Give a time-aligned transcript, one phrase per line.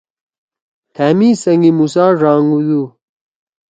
[0.93, 2.81] تھأ می سنگ مُوسٰی ڙانگُودُو